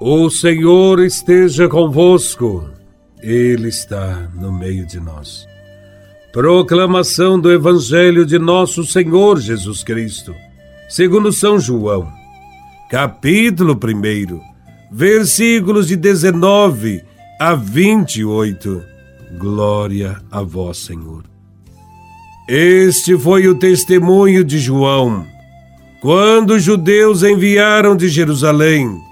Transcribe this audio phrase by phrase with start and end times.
[0.00, 2.70] O Senhor esteja convosco,
[3.20, 5.44] Ele está no meio de nós.
[6.32, 10.36] Proclamação do Evangelho de Nosso Senhor Jesus Cristo,
[10.88, 12.08] segundo São João,
[12.88, 14.40] capítulo 1,
[14.92, 17.02] versículos de 19
[17.40, 18.80] a 28.
[19.36, 21.24] Glória a Vós, Senhor.
[22.48, 25.26] Este foi o testemunho de João,
[26.00, 29.07] quando os judeus enviaram de Jerusalém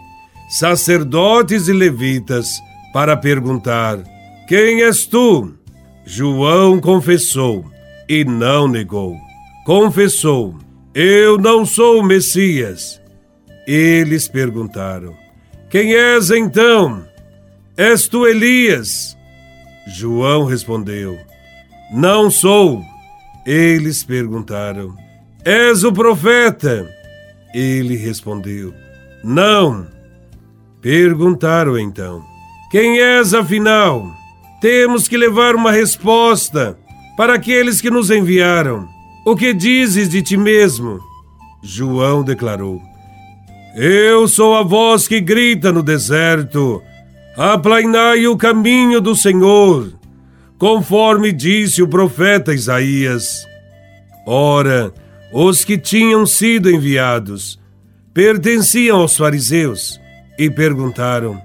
[0.49, 2.49] sacerdotes e levitas
[2.93, 3.99] para perguntar:
[4.49, 5.55] Quem és tu?
[6.05, 7.65] João confessou
[8.09, 9.17] e não negou.
[9.65, 10.55] Confessou:
[10.95, 13.01] Eu não sou o Messias.
[13.67, 15.15] Eles perguntaram:
[15.69, 17.05] Quem és então?
[17.77, 19.17] És tu Elias?
[19.89, 21.19] João respondeu:
[21.93, 22.83] Não sou.
[23.45, 24.95] Eles perguntaram:
[25.45, 26.89] És o profeta?
[27.53, 28.73] Ele respondeu:
[29.25, 29.96] Não.
[30.87, 32.23] Perguntaram então:
[32.71, 34.09] Quem és afinal?
[34.61, 36.79] Temos que levar uma resposta
[37.17, 38.87] para aqueles que nos enviaram.
[39.25, 41.01] O que dizes de ti mesmo?
[41.61, 42.81] João declarou:
[43.75, 46.81] Eu sou a voz que grita no deserto:
[47.37, 49.93] Aplainai o caminho do Senhor,
[50.57, 53.45] conforme disse o profeta Isaías.
[54.25, 54.93] Ora,
[55.33, 57.59] os que tinham sido enviados
[58.15, 60.06] pertenciam aos fariseus
[60.39, 61.41] e perguntaram: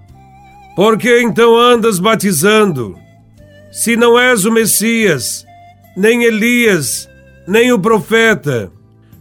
[0.75, 2.97] Por que então andas batizando?
[3.71, 5.45] Se não és o Messias,
[5.95, 7.07] nem Elias,
[7.47, 8.71] nem o profeta.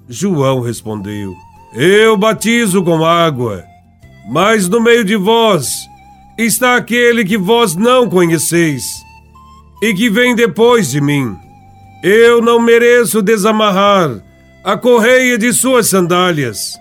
[0.08, 1.34] João respondeu:
[1.74, 3.64] Eu batizo com água,
[4.28, 5.88] mas no meio de vós
[6.36, 8.84] está aquele que vós não conheceis
[9.82, 11.36] e que vem depois de mim.
[12.02, 14.22] Eu não mereço desamarrar
[14.64, 16.78] a correia de suas sandálias.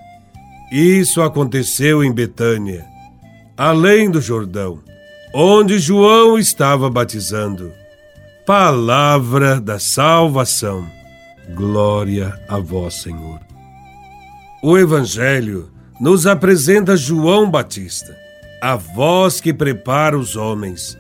[0.71, 2.85] Isso aconteceu em Betânia,
[3.57, 4.79] além do Jordão,
[5.33, 7.71] onde João estava batizando.
[8.45, 10.87] Palavra da salvação.
[11.55, 13.39] Glória a vós, Senhor.
[14.61, 18.15] O Evangelho nos apresenta João Batista,
[18.61, 20.97] a voz que prepara os homens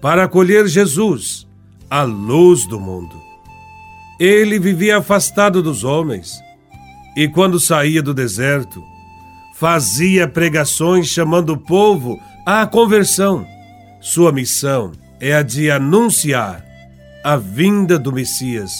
[0.00, 1.46] para acolher Jesus,
[1.88, 3.14] a luz do mundo.
[4.18, 6.40] Ele vivia afastado dos homens
[7.16, 8.82] e, quando saía do deserto,
[9.54, 13.46] fazia pregações chamando o povo à conversão.
[14.00, 16.64] Sua missão é a de anunciar
[17.22, 18.72] a vinda do Messias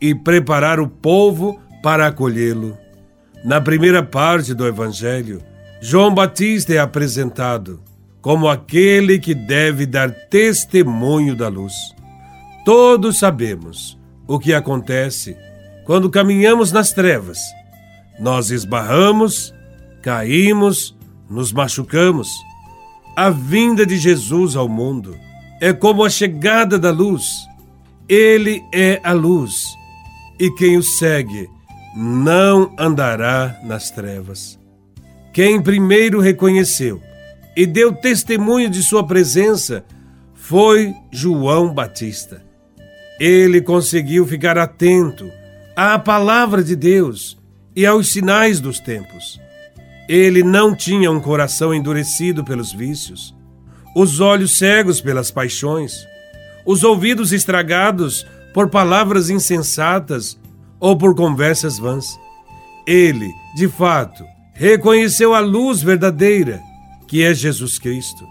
[0.00, 2.78] e preparar o povo para acolhê-lo.
[3.44, 5.42] Na primeira parte do Evangelho,
[5.82, 7.82] João Batista é apresentado
[8.22, 11.74] como aquele que deve dar testemunho da luz.
[12.64, 15.36] Todos sabemos o que acontece
[15.84, 17.38] quando caminhamos nas trevas.
[18.18, 19.53] Nós esbarramos
[20.04, 20.94] caímos,
[21.30, 22.28] nos machucamos.
[23.16, 25.16] A vinda de Jesus ao mundo
[25.62, 27.24] é como a chegada da luz.
[28.06, 29.64] Ele é a luz,
[30.38, 31.48] e quem o segue
[31.96, 34.58] não andará nas trevas.
[35.32, 37.00] Quem primeiro reconheceu
[37.56, 39.86] e deu testemunho de sua presença
[40.34, 42.44] foi João Batista.
[43.18, 45.30] Ele conseguiu ficar atento
[45.74, 47.38] à palavra de Deus
[47.74, 49.42] e aos sinais dos tempos.
[50.08, 53.34] Ele não tinha um coração endurecido pelos vícios,
[53.96, 56.06] os olhos cegos pelas paixões,
[56.66, 60.38] os ouvidos estragados por palavras insensatas
[60.78, 62.18] ou por conversas vãs.
[62.86, 66.60] Ele, de fato, reconheceu a luz verdadeira,
[67.08, 68.26] que é Jesus Cristo.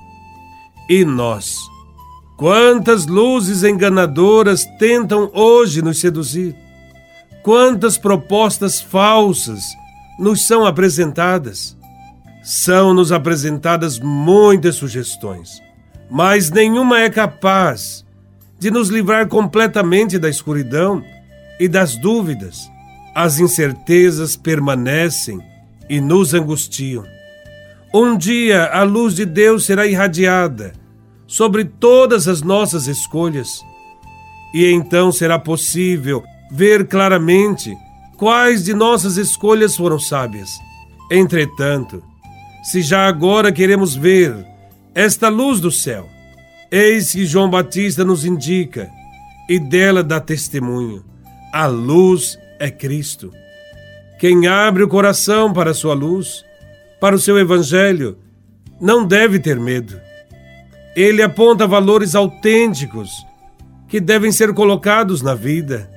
[0.89, 1.55] E nós?
[2.37, 6.55] Quantas luzes enganadoras tentam hoje nos seduzir?
[7.41, 9.63] Quantas propostas falsas
[10.17, 11.77] nos são apresentadas.
[12.43, 15.61] São-nos apresentadas muitas sugestões,
[16.11, 18.05] mas nenhuma é capaz
[18.59, 21.03] de nos livrar completamente da escuridão
[21.59, 22.69] e das dúvidas.
[23.15, 25.39] As incertezas permanecem
[25.89, 27.05] e nos angustiam.
[27.93, 30.73] Um dia a luz de Deus será irradiada
[31.27, 33.61] sobre todas as nossas escolhas,
[34.53, 37.75] e então será possível ver claramente
[38.17, 40.49] quais de nossas escolhas foram sábias.
[41.11, 42.03] Entretanto,
[42.63, 44.45] se já agora queremos ver
[44.95, 46.07] esta luz do céu,
[46.71, 48.89] eis que João Batista nos indica
[49.49, 51.03] e dela dá testemunho.
[51.51, 53.31] A luz é Cristo.
[54.19, 56.45] Quem abre o coração para a sua luz,
[56.99, 58.17] para o seu evangelho,
[58.79, 59.99] não deve ter medo.
[60.95, 63.11] Ele aponta valores autênticos
[63.87, 65.89] que devem ser colocados na vida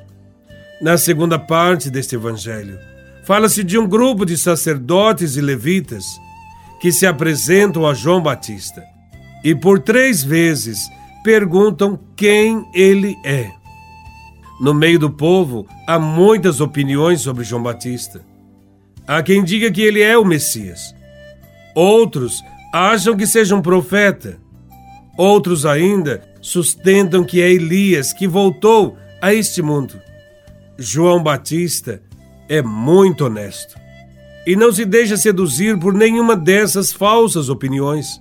[0.80, 2.78] na segunda parte deste evangelho,
[3.24, 6.04] fala-se de um grupo de sacerdotes e levitas
[6.80, 8.82] que se apresentam a João Batista
[9.42, 10.78] e por três vezes
[11.24, 13.50] perguntam quem ele é.
[14.60, 18.24] No meio do povo há muitas opiniões sobre João Batista.
[19.06, 20.94] Há quem diga que ele é o Messias.
[21.74, 22.42] Outros
[22.72, 24.38] acham que seja um profeta.
[25.16, 30.05] Outros ainda sustentam que é Elias que voltou a este mundo.
[30.78, 32.02] João Batista
[32.48, 33.76] é muito honesto
[34.46, 38.20] e não se deixa seduzir por nenhuma dessas falsas opiniões.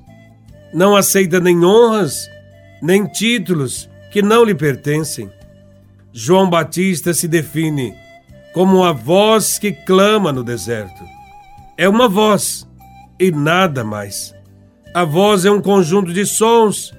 [0.73, 2.27] Não aceita nem honras,
[2.81, 5.29] nem títulos que não lhe pertencem.
[6.11, 7.93] João Batista se define
[8.53, 11.03] como a voz que clama no deserto.
[11.77, 12.65] É uma voz
[13.19, 14.33] e nada mais.
[14.93, 16.93] A voz é um conjunto de sons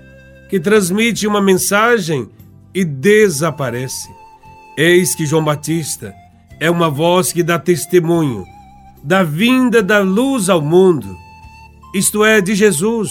[0.50, 2.29] que transmite uma mensagem
[2.75, 4.16] e desaparece.
[4.76, 6.14] Eis que João Batista
[6.61, 8.44] é uma voz que dá testemunho
[9.02, 11.17] da vinda da luz ao mundo,
[11.94, 13.11] isto é, de Jesus,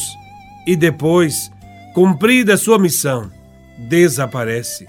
[0.67, 1.49] e depois,
[1.93, 3.31] cumprida sua missão,
[3.77, 4.85] desaparece.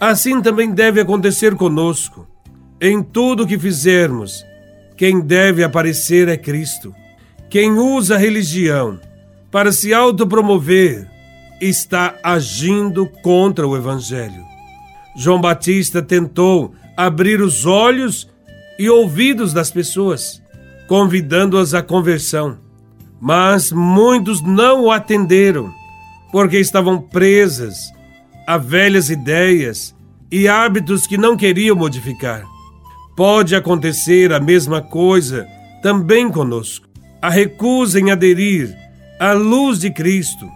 [0.00, 2.26] Assim também deve acontecer conosco.
[2.80, 4.44] Em tudo que fizermos,
[4.96, 6.94] quem deve aparecer é Cristo.
[7.50, 8.98] Quem usa a religião
[9.50, 11.08] para se autopromover
[11.60, 14.53] está agindo contra o Evangelho.
[15.16, 18.28] João Batista tentou abrir os olhos
[18.78, 20.42] e ouvidos das pessoas,
[20.88, 22.58] convidando-as à conversão.
[23.20, 25.72] Mas muitos não o atenderam,
[26.32, 27.92] porque estavam presas
[28.46, 29.94] a velhas ideias
[30.30, 32.44] e hábitos que não queriam modificar.
[33.16, 35.46] Pode acontecer a mesma coisa
[35.80, 36.88] também conosco.
[37.22, 38.76] A recusa em aderir
[39.18, 40.50] à luz de Cristo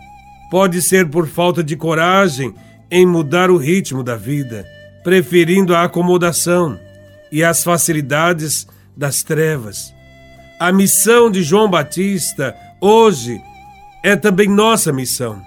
[0.51, 2.53] pode ser por falta de coragem
[2.91, 4.67] em mudar o ritmo da vida,
[5.05, 6.79] preferindo a acomodação
[7.31, 9.93] e as facilidades das trevas.
[10.59, 13.41] A missão de João Batista hoje
[14.03, 15.41] é também nossa missão: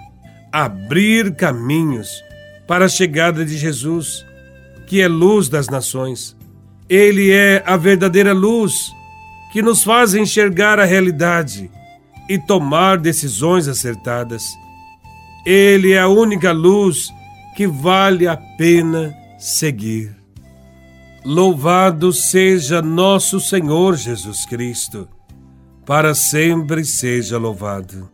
[0.50, 2.22] abrir caminhos
[2.66, 4.24] para a chegada de Jesus,
[4.86, 6.36] que é luz das nações.
[6.88, 8.92] Ele é a verdadeira luz
[9.52, 11.70] que nos faz enxergar a realidade
[12.28, 14.44] e tomar decisões acertadas.
[15.44, 17.12] Ele é a única luz
[17.56, 20.16] que vale a pena seguir.
[21.24, 25.08] Louvado seja nosso Senhor Jesus Cristo,
[25.86, 28.10] para sempre seja louvado.